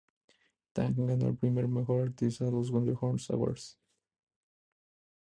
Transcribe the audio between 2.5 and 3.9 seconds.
los Golden Horse Awards.